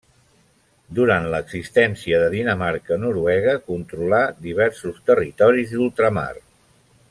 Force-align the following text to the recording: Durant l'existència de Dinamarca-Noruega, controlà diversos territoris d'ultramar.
Durant 0.99 1.27
l'existència 1.33 2.21
de 2.23 2.31
Dinamarca-Noruega, 2.37 3.53
controlà 3.69 4.23
diversos 4.49 5.01
territoris 5.11 5.77
d'ultramar. 5.77 6.31